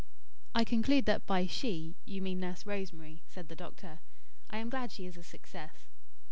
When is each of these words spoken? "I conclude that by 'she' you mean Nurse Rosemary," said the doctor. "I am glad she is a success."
"I 0.55 0.63
conclude 0.63 1.05
that 1.05 1.27
by 1.27 1.45
'she' 1.45 1.95
you 2.05 2.23
mean 2.23 2.39
Nurse 2.39 2.65
Rosemary," 2.65 3.21
said 3.27 3.49
the 3.49 3.55
doctor. 3.55 3.99
"I 4.49 4.57
am 4.57 4.71
glad 4.71 4.91
she 4.91 5.05
is 5.05 5.15
a 5.15 5.21
success." 5.21 5.91